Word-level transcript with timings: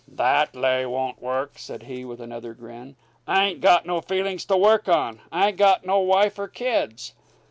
"That 0.07 0.55
lay 0.55 0.83
won't 0.87 1.21
work," 1.21 1.59
said 1.59 1.83
he, 1.83 2.03
with 2.05 2.19
another 2.19 2.55
grin. 2.55 2.95
"I 3.27 3.45
ain't 3.45 3.61
got 3.61 3.85
no 3.85 4.01
feelings 4.01 4.45
to 4.45 4.57
work 4.57 4.89
on. 4.89 5.21
I 5.31 5.49
ain't 5.49 5.57
got 5.57 5.85
no 5.85 5.99
wife 5.99 6.39
or 6.39 6.47
kids." 6.47 7.13